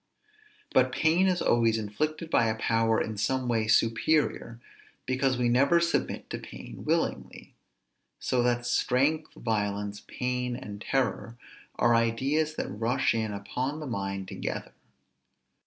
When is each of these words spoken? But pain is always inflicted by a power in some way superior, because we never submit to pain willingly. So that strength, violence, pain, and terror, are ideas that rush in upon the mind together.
But 0.73 0.91
pain 0.91 1.27
is 1.27 1.43
always 1.43 1.77
inflicted 1.77 2.31
by 2.31 2.47
a 2.47 2.55
power 2.57 2.99
in 2.99 3.17
some 3.17 3.47
way 3.47 3.67
superior, 3.67 4.59
because 5.05 5.37
we 5.37 5.47
never 5.47 5.79
submit 5.79 6.27
to 6.31 6.39
pain 6.39 6.83
willingly. 6.85 7.53
So 8.19 8.41
that 8.41 8.65
strength, 8.65 9.31
violence, 9.35 10.01
pain, 10.07 10.55
and 10.55 10.81
terror, 10.81 11.37
are 11.75 11.93
ideas 11.93 12.55
that 12.55 12.67
rush 12.69 13.13
in 13.13 13.31
upon 13.31 13.79
the 13.79 13.85
mind 13.85 14.27
together. 14.27 14.73